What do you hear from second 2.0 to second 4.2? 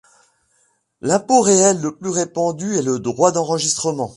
répandu est le droit d'enregistrement.